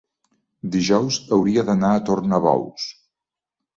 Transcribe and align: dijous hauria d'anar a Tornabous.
dijous 0.75 1.19
hauria 1.37 1.67
d'anar 1.67 1.93
a 1.99 2.03
Tornabous. 2.11 2.89